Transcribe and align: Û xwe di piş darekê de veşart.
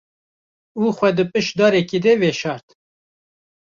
Û 0.81 0.83
xwe 0.97 1.09
di 1.17 1.25
piş 1.31 1.47
darekê 1.57 1.99
de 2.05 2.13
veşart. 2.21 2.67